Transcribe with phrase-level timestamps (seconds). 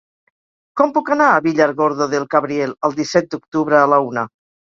[0.79, 4.27] Com puc anar a Villargordo del Cabriel el disset d'octubre a la una?